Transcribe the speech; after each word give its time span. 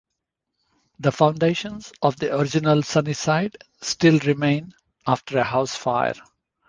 The 0.99 1.11
foundations 1.11 1.93
of 2.01 2.17
the 2.17 2.35
original 2.35 2.81
"Sunnyside" 2.81 3.55
still 3.81 4.17
remain 4.25 4.73
after 5.05 5.37
a 5.37 5.43
house 5.43 5.75
fire. 5.75 6.15